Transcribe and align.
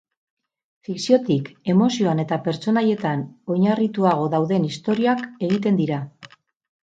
Fikziotik, 0.87 1.49
emozioan 1.73 2.21
eta 2.23 2.39
pertsonaietan 2.47 3.21
oinarrituago 3.57 4.25
dauden 4.37 4.67
istorioak 4.69 5.21
egiten 5.49 5.77
dira. 5.83 6.01